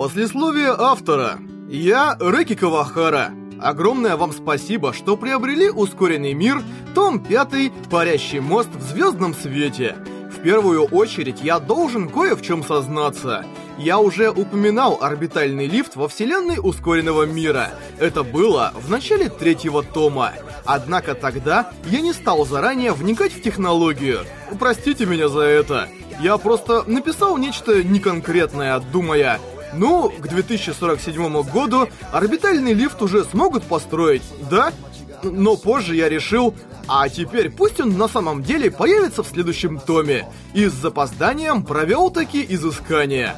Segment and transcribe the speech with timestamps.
[0.00, 1.38] Послесловие автора.
[1.68, 3.32] Я Рэки Кавахара.
[3.60, 6.62] Огромное вам спасибо, что приобрели ускоренный мир,
[6.94, 9.96] том 5, парящий мост в звездном свете.
[10.34, 13.44] В первую очередь я должен кое в чем сознаться.
[13.76, 17.68] Я уже упоминал орбитальный лифт во вселенной ускоренного мира.
[17.98, 20.32] Это было в начале третьего тома.
[20.64, 24.20] Однако тогда я не стал заранее вникать в технологию.
[24.58, 25.88] Простите меня за это.
[26.20, 29.40] Я просто написал нечто неконкретное, думая,
[29.74, 34.72] ну, к 2047 году орбитальный лифт уже смогут построить, да?
[35.22, 36.54] Но позже я решил,
[36.88, 40.26] а теперь пусть он на самом деле появится в следующем томе.
[40.54, 43.36] И с запозданием провел такие изыскания.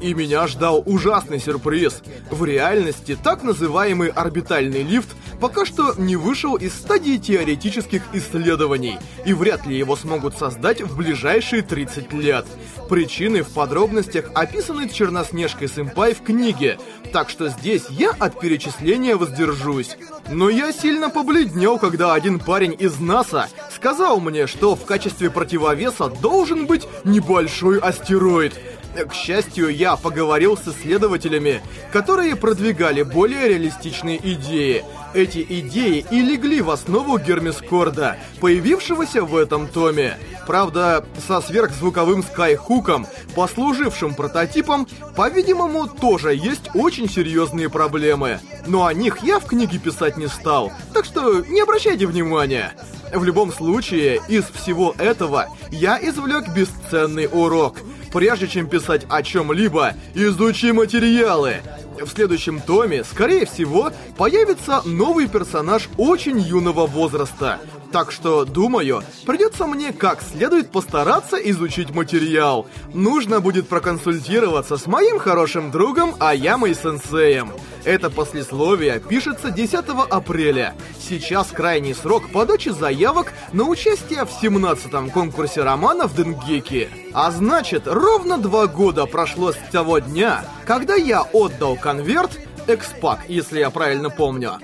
[0.00, 2.02] И меня ждал ужасный сюрприз.
[2.30, 5.08] В реальности так называемый орбитальный лифт
[5.40, 10.96] пока что не вышел из стадии теоретических исследований, и вряд ли его смогут создать в
[10.96, 12.46] ближайшие 30 лет.
[12.88, 16.78] Причины в подробностях описаны Черноснежкой-сэмпай в книге,
[17.12, 19.96] так что здесь я от перечисления воздержусь.
[20.30, 26.08] Но я сильно побледнел, когда один парень из НАСА сказал мне, что в качестве противовеса
[26.08, 28.54] должен быть небольшой астероид—
[29.08, 34.84] к счастью, я поговорил с исследователями, которые продвигали более реалистичные идеи.
[35.14, 40.16] Эти идеи и легли в основу Гермискорда, появившегося в этом томе.
[40.46, 48.40] Правда, со сверхзвуковым скайхуком, послужившим прототипом, по-видимому, тоже есть очень серьезные проблемы.
[48.66, 52.72] Но о них я в книге писать не стал, так что не обращайте внимания.
[53.12, 57.78] В любом случае, из всего этого я извлек бесценный урок—
[58.12, 61.56] Прежде чем писать о чем-либо, изучи материалы.
[62.00, 67.60] В следующем томе, скорее всего, появится новый персонаж очень юного возраста.
[67.92, 72.66] Так что, думаю, придется мне как следует постараться изучить материал.
[72.94, 77.52] Нужно будет проконсультироваться с моим хорошим другом Аямой Сенсеем.
[77.84, 79.74] Это послесловие пишется 10
[80.10, 80.74] апреля.
[80.98, 86.88] Сейчас крайний срок подачи заявок на участие в 17-м конкурсе романов Денгеки.
[87.14, 93.60] А значит, ровно два года прошло с того дня, когда я отдал конверт, экспак, если
[93.60, 94.58] я правильно помню,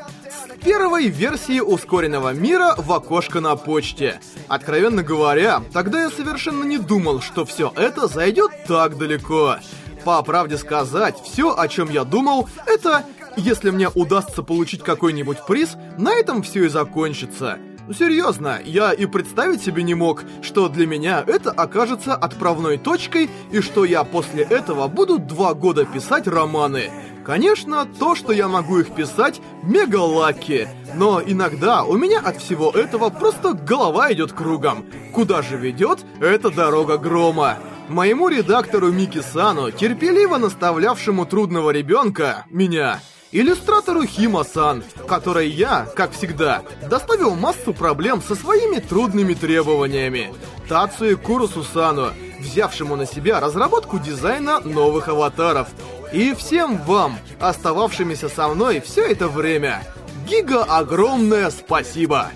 [0.66, 4.20] первой версии ускоренного мира в окошко на почте.
[4.48, 9.58] Откровенно говоря, тогда я совершенно не думал, что все это зайдет так далеко.
[10.06, 13.04] По правде сказать, все, о чем я думал, это
[13.36, 17.58] если мне удастся получить какой-нибудь приз, на этом все и закончится.
[17.92, 23.60] Серьезно, я и представить себе не мог, что для меня это окажется отправной точкой и
[23.60, 26.88] что я после этого буду два года писать романы.
[27.24, 32.70] Конечно, то, что я могу их писать, мега лаки, но иногда у меня от всего
[32.70, 34.86] этого просто голова идет кругом.
[35.12, 37.58] Куда же ведет эта дорога грома?
[37.88, 46.62] Моему редактору Мики Сану, терпеливо наставлявшему трудного ребенка, меня, иллюстратору Хима-сан, которой я, как всегда,
[46.90, 50.34] доставил массу проблем со своими трудными требованиями,
[50.68, 52.08] Тацуи Курусу-сану,
[52.40, 55.68] взявшему на себя разработку дизайна новых аватаров,
[56.12, 59.82] и всем вам, остававшимися со мной все это время.
[60.28, 62.30] Гига огромное спасибо!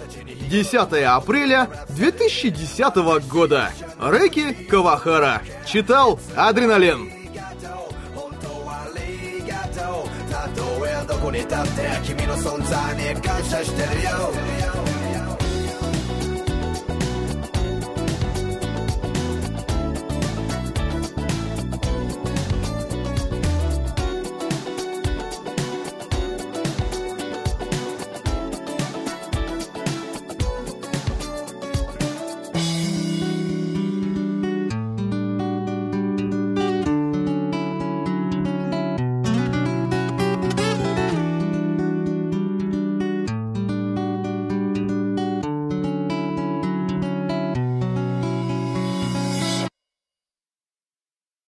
[0.49, 3.71] 10 апреля 2010 года.
[3.99, 5.41] Рэки Кавахара.
[5.65, 7.15] Читал Адреналин.
[11.07, 11.63] どこに立って
[12.03, 15.38] 君の存在に感謝してるよ